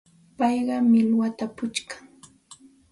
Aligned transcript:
Payqa 0.37 0.77
millwatam 0.91 1.51
puchkan. 1.57 2.03